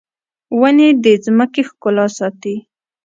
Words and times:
ونې 0.59 0.89
د 1.03 1.05
ځمکې 1.25 1.61
ښکلا 1.69 2.05
ساتي 2.17 2.55